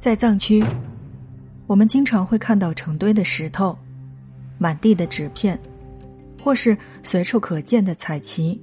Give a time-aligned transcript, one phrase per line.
[0.00, 0.64] 在藏区，
[1.66, 3.76] 我们经常会看到成堆的石头、
[4.56, 5.58] 满地的纸片，
[6.42, 8.60] 或是随处可见的彩旗，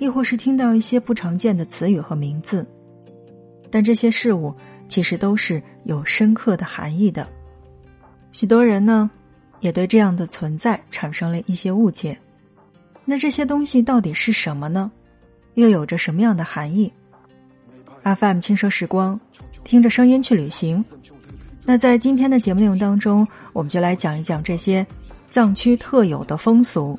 [0.00, 2.66] 亦或是听到一些不常见的词语和名字。
[3.70, 4.52] 但这些事物
[4.88, 7.26] 其实都是有深刻的含义的。
[8.32, 9.08] 许多人呢，
[9.60, 12.18] 也对这样的存在产生了一些误解。
[13.04, 14.90] 那这些东西到底是什么呢？
[15.54, 16.92] 又有着什么样的含义
[18.02, 19.18] ？FM 轻奢时光。
[19.64, 20.84] 听着声音去旅行。
[21.64, 24.84] 那在今天的节目内容当中，我们就来讲一讲这些
[25.30, 26.98] 藏区特有的风俗。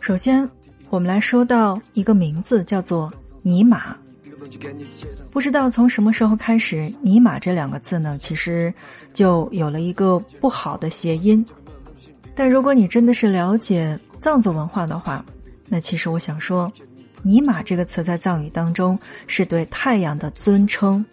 [0.00, 0.48] 首先，
[0.88, 3.12] 我们来说到一个名字，叫做
[3.44, 3.94] “尼玛”。
[5.30, 8.72] 不知道从什么时候开始，“尼玛”这两个字呢，其实
[9.12, 11.44] 就有了一个不好的谐音。
[12.34, 15.22] 但如果你真的是了解藏族文化的话，
[15.68, 16.72] 那其实我想说。
[17.26, 18.96] 尼玛这个词在藏语当中
[19.26, 21.04] 是对太阳的尊称，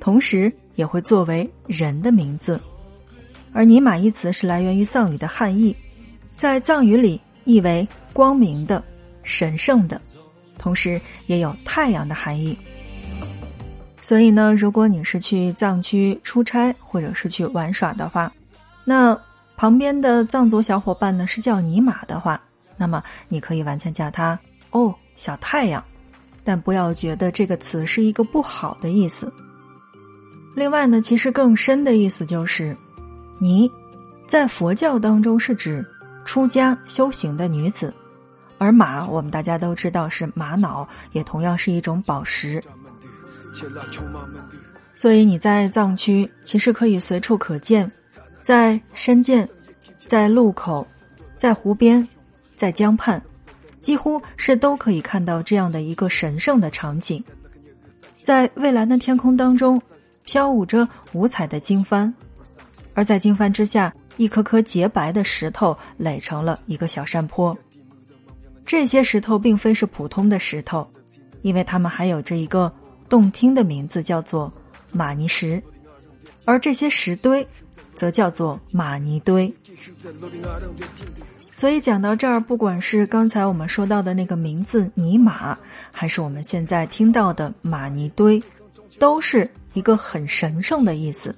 [0.00, 2.60] 同时也会作为人的名字。
[3.52, 5.74] 而尼玛一词是来源于藏语的汉译，
[6.36, 8.82] 在藏语里意为光明的、
[9.22, 10.00] 神圣的，
[10.58, 12.58] 同时也有太阳的含义。
[14.02, 18.32] 所以呢，如果你是去藏区出差或者是去玩耍的话，
[18.84, 19.16] 那
[19.56, 22.42] 旁边的藏族小伙伴呢是叫尼玛的话，
[22.76, 24.36] 那么你可以完全叫他
[24.72, 24.92] 哦。
[25.16, 25.82] 小太阳，
[26.44, 29.32] 但不要觉得这个词是一个不好的意思。
[30.54, 32.76] 另外呢，其实更深的意思就是，
[33.38, 33.70] 尼，
[34.28, 35.84] 在佛教当中是指
[36.24, 37.92] 出家修行的女子，
[38.58, 42.62] 而马我们大家都知道是玛瑙，也同样是一种宝石。
[44.96, 47.90] 所以你在藏区其实可以随处可见，
[48.40, 49.46] 在山涧，
[50.06, 50.86] 在路口，
[51.36, 52.06] 在湖边，
[52.54, 53.22] 在江畔。
[53.86, 57.22] 几乎是都可以看到这样的一个神圣的场景，
[58.20, 59.80] 在蔚蓝的天空当中
[60.24, 62.12] 飘舞着五彩的经幡，
[62.94, 67.56] 而在经幡之下，一颗颗洁白的石头垒成了一个小山坡。
[68.64, 70.84] 这些石头并非是普通的石头，
[71.42, 72.74] 因为它们还有着一个
[73.08, 74.52] 动听的名字，叫做
[74.90, 75.62] 玛尼石，
[76.44, 77.46] 而这些石堆
[77.94, 79.54] 则叫做玛尼堆。
[81.56, 85.56] 所以讲到这儿，不管是刚才我们说到的那个名字“尼玛”，
[85.90, 88.42] 还是我们现在听到的“玛尼堆”，
[89.00, 91.34] 都是一个很神圣的意思。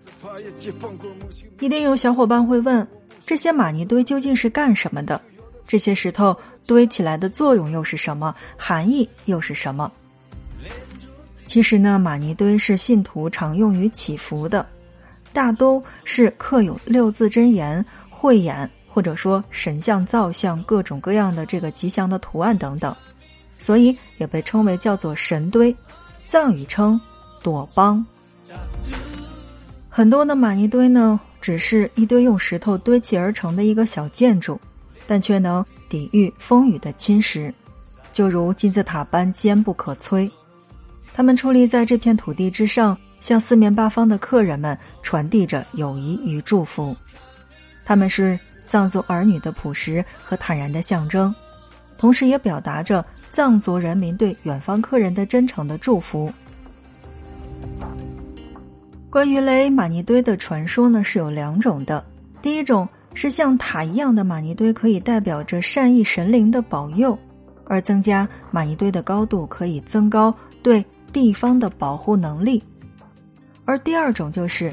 [1.61, 2.84] 一定有小伙伴会问：
[3.25, 5.21] 这些玛尼堆究竟是干什么的？
[5.69, 6.37] 这些石头
[6.67, 8.35] 堆起来的作用又是什么？
[8.56, 9.89] 含义又是什么？
[11.47, 14.67] 其实呢，玛尼堆是信徒常用于祈福的，
[15.33, 18.69] 大都是刻有六字真言、慧眼。
[18.98, 22.92] 或者说神像造像各种各样的这个吉祥的图案等等，
[23.56, 25.72] 所以也被称为叫做神堆，
[26.26, 27.00] 藏语称
[27.41, 28.04] 朵邦。
[29.88, 34.60] 很多的玛尼堆呢，只是一堆用石头堆砌而成的一个小建筑，
[35.06, 37.53] 但却能抵御风雨的侵蚀，
[38.10, 40.28] 就如金字塔般坚不可摧。
[41.14, 46.97] 他们矗立在这片土地之上，向四面八方的客人们传递着友谊与祝福。
[47.84, 48.37] 他们是。
[48.69, 51.34] 藏族儿女的朴实和坦然的象征，
[51.97, 56.33] 同时也表达着藏族人民对远方客人的真诚的祝福。
[59.11, 62.05] 关于雷玛尼堆的传说呢，是有两种的。
[62.43, 67.19] 第一种是像塔一样的玛尼堆，可以代表着善意神灵的保佑，
[67.65, 72.62] 而增加玛尼堆的高度，可以增高对地方的保护能力。
[73.65, 74.73] 而第二种就是，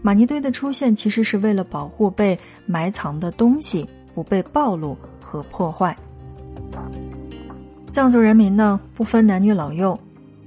[0.00, 2.38] 玛尼堆的出现其实是为了保护被。
[2.66, 5.96] 埋藏的东西不被暴露和破坏。
[7.90, 9.98] 藏族人民呢，不分男女老幼，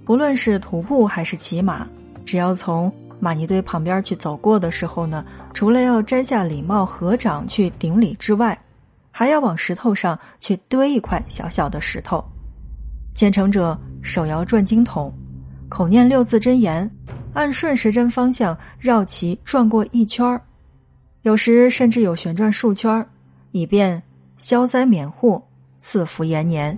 [0.03, 1.87] 不论是徒步还是骑马，
[2.25, 5.23] 只要从玛尼堆旁边去走过的时候呢，
[5.53, 8.59] 除了要摘下礼帽合掌去顶礼之外，
[9.11, 12.23] 还要往石头上去堆一块小小的石头。
[13.13, 15.13] 虔诚者手摇转经筒，
[15.69, 16.90] 口念六字真言，
[17.34, 20.41] 按顺时针方向绕其转过一圈儿。
[21.25, 23.03] 有时甚至有旋转数圈
[23.49, 23.99] 以便
[24.37, 25.41] 消灾免祸、
[25.79, 26.77] 赐福延年。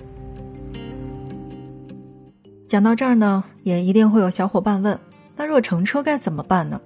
[2.70, 4.98] 讲到这儿呢，也一定会有小伙伴问：
[5.36, 6.80] 那若乘车该怎么办呢？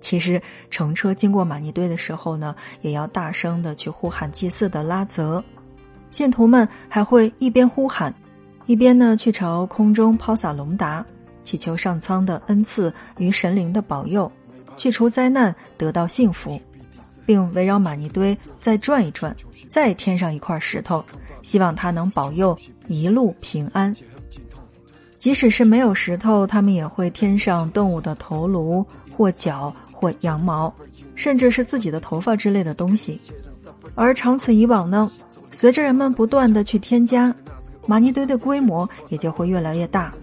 [0.00, 0.40] 其实
[0.70, 5.44] 乘车经过玛尼堆的时候呢，也要大声的去呼喊祭祀的拉泽，
[6.10, 8.14] 信徒们还会一边呼喊，
[8.64, 11.04] 一边呢去朝空中抛洒龙达，
[11.44, 14.32] 祈求上苍的恩赐与神灵的保佑，
[14.78, 16.58] 去除灾难，得到幸福。
[17.26, 19.36] 并围绕玛尼堆再转一转，
[19.68, 21.04] 再添上一块石头，
[21.42, 22.56] 希望它能保佑
[22.86, 23.94] 一路平安。
[25.18, 28.86] 即使是没有石头，他们也会添上动物的头颅
[29.16, 30.72] 或角或羊毛，
[31.16, 33.20] 甚至是自己的头发之类的东西。
[33.94, 35.10] 而长此以往呢，
[35.50, 37.34] 随着人们不断的去添加，
[37.86, 40.14] 玛尼堆的规模也就会越来越大。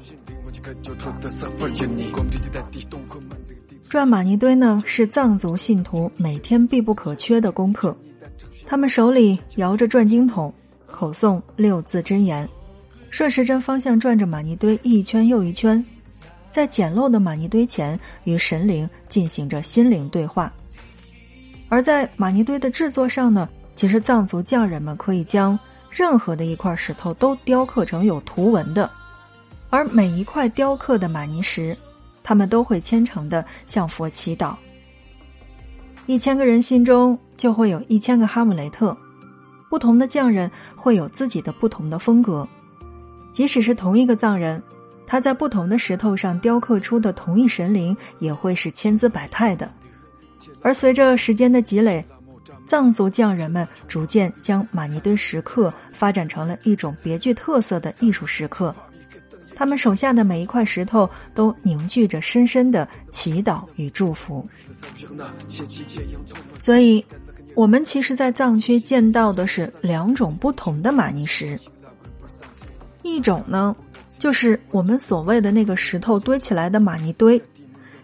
[3.93, 7.95] 转玛尼堆呢，是藏族信徒每天必不可缺的功课。
[8.65, 10.51] 他们手里摇着转经筒，
[10.87, 12.49] 口诵六字真言，
[13.11, 15.85] 顺时针方向转着玛尼堆一圈又一圈，
[16.49, 20.51] 在简陋的玛尼堆前与神灵进行着心灵对话。
[21.69, 25.57] 而在玛尼堆的制作上呢，其实藏族匠人们可以将
[25.91, 28.89] 任何的一块石头都雕刻成有图文的，
[29.69, 31.77] 而每一块雕刻的玛尼石，
[32.23, 34.55] 他们都会虔诚的向佛祈祷。
[36.05, 38.95] 一千个人心中就会有一千个哈姆雷特，
[39.69, 42.47] 不同的匠人会有自己的不同的风格，
[43.31, 44.61] 即使是同一个藏人，
[45.07, 49.71] 他在不同的石头上雕刻出的同一神灵也会是千姿百态的。
[50.61, 52.05] 而随着时间的积累，
[52.65, 58.75] 藏族匠人们逐渐将玛尼堆石刻发展成了一种别具特色的艺术石刻。
[59.63, 64.45] 他们手下的每一块石头都凝聚着深深的祈祷与祝福，
[66.60, 67.06] 所以，
[67.56, 71.57] 我们其实，在藏区见到的是两种不同的玛尼石。
[73.04, 73.74] 一种呢，
[74.19, 77.42] 就是我们所谓的那个石头堆起来的玛尼堆，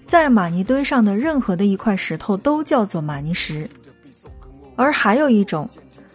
[0.08, 3.68] 在玛尼堆上的任何的一块石头都叫做玛尼石；
[4.78, 5.70] 而还有一种，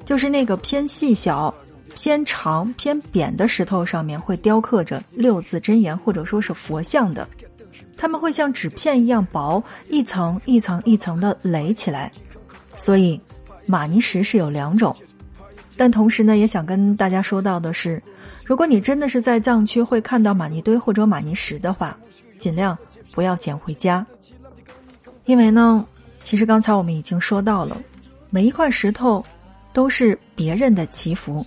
[0.06, 1.54] 就是那个偏细小。
[1.94, 7.26] 偏长偏扁的石头上面会雕刻着六字真言，或者说是佛像的，
[7.96, 12.10] 他们会像纸片一样薄，一层一层一层的垒起来。
[12.76, 13.18] 所以，
[13.64, 14.94] 玛尼石是有两种。
[15.76, 18.02] 但同时呢，也想跟大家说到的是，
[18.44, 21.96] 如果你真的是在藏区会看到玛尼堆或者玛尼石的话，
[22.38, 22.76] 尽量
[23.12, 24.04] 不要捡回家，
[25.24, 25.84] 因为呢，
[26.24, 27.80] 其实刚才我们已经说到了，
[28.30, 29.24] 每一块石头
[29.72, 31.44] 都是别人的祈福。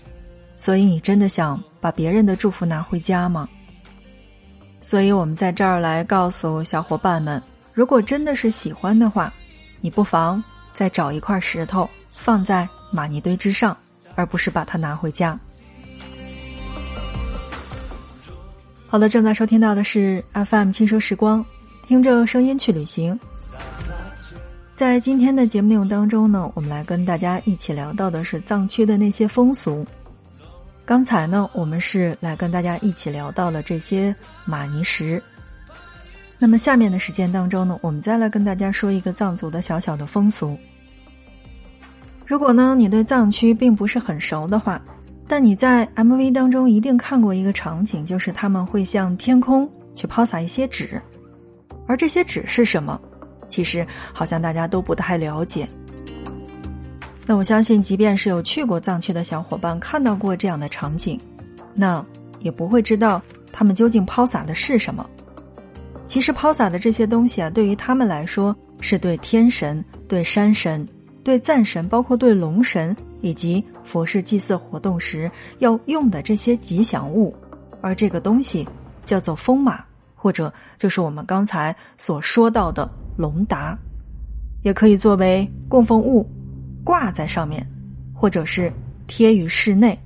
[0.57, 3.47] 所以你真的想把别人的祝福拿回家吗？
[4.81, 7.41] 所以我们在这儿来告诉小伙伴们，
[7.73, 9.31] 如果真的是喜欢的话，
[9.81, 10.43] 你不妨
[10.73, 13.77] 再找一块石头放在玛尼堆之上，
[14.15, 15.39] 而不是把它拿回家。
[18.87, 21.45] 好的，正在收听到的是 FM 轻奢时光，
[21.87, 23.19] 听着声音去旅行。
[24.73, 29.85] 在今天的节目内容当中呢，我们来跟大家一起聊到的是藏区的那些风俗。
[30.87, 35.21] 刚才呢，我们是来跟大家一起聊到了这些玛尼石。
[36.39, 40.57] 那么下面的时间当中呢，我们再来跟大家说一个藏族的小小的风俗。
[42.25, 44.81] 如果呢你对藏区并不是很熟的话，
[45.27, 51.01] 但你在 MV 当中一定看过一个场景，就是他们会向天空去抛洒一些纸，
[51.85, 52.97] 而这些纸是什么？
[53.49, 55.67] 其实好像大家都不太了解。
[57.29, 61.19] 那我相信，即便是有去过藏区的小伙伴看到过这样的场景，
[61.75, 62.03] 那
[62.39, 63.21] 也不会知道
[63.51, 65.05] 他们究竟抛洒的是什么。
[66.07, 70.87] 其实抛洒的这些东西啊，对于他们来说，是对天神、对山神、
[71.21, 75.29] 对赞神，包括对龙神以及佛事祭祀活动时
[75.59, 77.35] 要用的这些吉祥物。
[77.81, 78.65] 而这个东西
[79.03, 79.83] 叫做风马，
[80.15, 83.77] 或者就是我们刚才所说到的龙达，
[84.63, 86.25] 也可以作为供奉物。
[86.87, 87.67] 挂在上面，
[88.13, 88.71] 或者是
[89.07, 89.99] 贴于室内。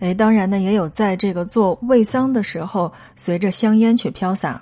[0.00, 4.60] 哎，当然呢，也有在这个做卫丧的时候，随着香烟去飘洒。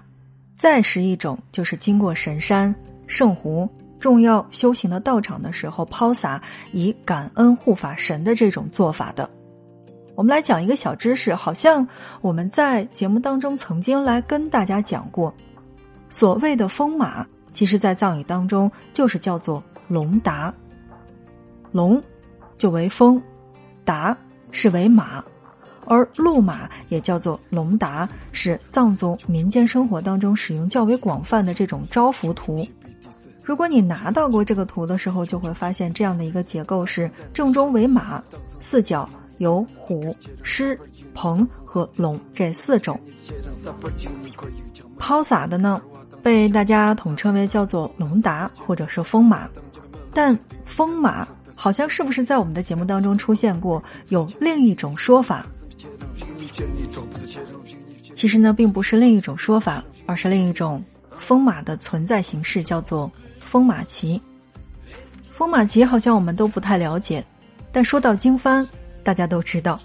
[0.54, 2.74] 再是一种，就是经过神山、
[3.06, 3.66] 圣湖、
[3.98, 9.30] 重要修行的道场的时候抛洒，以感恩护法神的这种做法的。
[10.14, 11.88] 我们来讲一个小知识，好像
[12.20, 15.32] 我们在节目当中曾经来跟大家讲过，
[16.10, 20.52] 所谓的风马，其实在藏语当中就是叫做龙达。
[21.72, 22.02] 龙
[22.56, 23.22] 就为风，
[23.84, 24.16] 达
[24.50, 25.22] 是为马，
[25.86, 32.66] 而鹿马也叫做龙达，是藏族民间生活当中使用较为广泛的这种招福图。
[33.42, 38.22] 如果你拿到过这个图的时候，就会发现这样的一个结构是：正中为马，
[38.60, 39.08] 四角
[39.38, 40.78] 有虎、狮、
[41.14, 43.00] 鹏和龙这四种。
[44.98, 45.80] 抛洒的呢，
[46.22, 49.48] 被大家统称为叫做龙达或者是风马，
[50.12, 51.26] 但风马。
[51.60, 53.82] 好像是不是在我们的节目当中出现过？
[54.10, 55.44] 有另一种说法，
[58.14, 60.82] 其实呢，并不是另一种说法，而是另一种
[61.18, 63.10] 风马的存在形式，叫做
[63.40, 64.22] 风马旗。
[65.32, 67.24] 风马旗好像我们都不太了解，
[67.72, 68.64] 但说到经幡，
[69.02, 69.80] 大家都知道。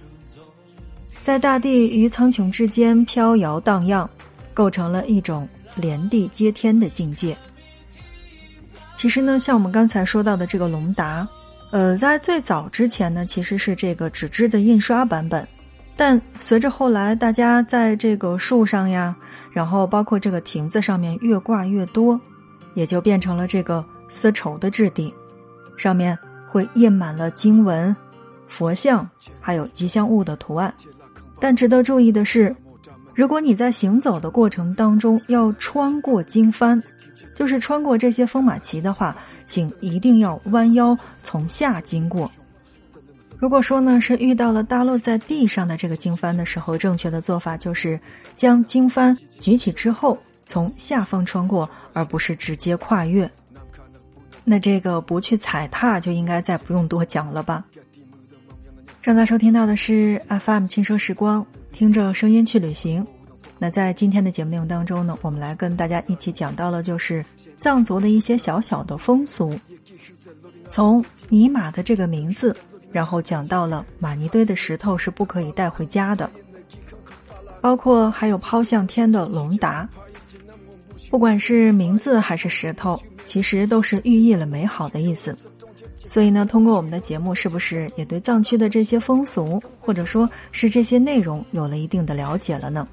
[1.24, 4.08] 在大地与苍穹之间飘摇荡漾，
[4.54, 7.36] 构成了一种连地接天的境界。
[8.96, 11.28] 其实呢，像我们刚才说到的这个龙达，
[11.74, 15.48] 呃，在最早之前呢，其实是这个纸质的印刷版本，
[15.98, 19.16] 但随着后来大家在这个树上呀，
[19.52, 22.22] 然后包括这个亭子上面越挂越多，
[22.76, 25.12] 也就变成了这个丝绸的质地，
[25.76, 26.16] 上面
[26.48, 27.96] 会印满了经文、
[28.48, 29.10] 佛像
[29.42, 30.72] 还有吉祥物的图案。
[31.40, 32.56] 但值得注意的是，
[33.16, 36.80] 如果你在行走的过程当中要穿过经幡。
[37.36, 39.16] 就是穿过这些风马旗的话，
[39.46, 42.32] 请一定要弯腰从下经过。
[43.38, 48.00] 如果说呢是遇到了耷落在地上的这个经幡的时候，正确的做法就是
[48.38, 53.30] 将经幡举起之后从下方穿过，而不是直接跨越。
[54.46, 57.66] 那这个不去踩踏就应该再不用多讲了吧？
[59.02, 63.06] 正在收听到的是 FM 轻奢时光，听着声音去旅行。
[63.64, 67.24] 那在今天的节目内容当中呢，我们来跟大家一起讲到了就是
[67.58, 69.58] 藏族的一些小小的风俗，
[70.68, 72.54] 从尼玛的这个名字，
[72.92, 76.30] 然后讲到了玛尼堆的石头是不可以带回家的，
[77.62, 79.88] 包括还有抛向天的龙达，
[81.10, 85.34] 不管是名字还是石头，其实都是寓意了美好的意思。
[86.06, 92.86] 所以呢，通过我们的节目，是不是也对藏区的这些风俗或者说是这些内容有了一定的了解了呢？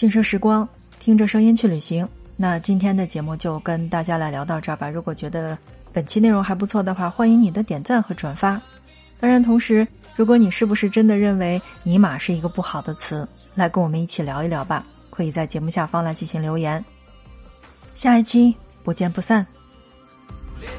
[0.00, 0.66] 轻奢时光，
[0.98, 2.08] 听着声音去旅行。
[2.34, 4.88] 那今天的节目就跟大家来聊到这儿吧。
[4.88, 5.58] 如果觉得
[5.92, 8.58] 本期内容还不错的话，欢迎你的点赞和转发。
[9.20, 14.86] 当然，同时，如果你是不是真的认为“尼玛”是一个不好的词，来跟我们一起聊一聊吧。
[15.10, 16.82] 可以在节目下方来进行留言。
[17.94, 19.46] 下一期不见不散。
[20.62, 20.72] 连